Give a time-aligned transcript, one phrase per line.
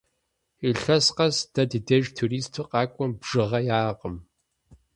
[0.67, 4.15] Илъэс къэс дэ ди деж туристу къакӀуэм бжыгъэ яӀэкъым.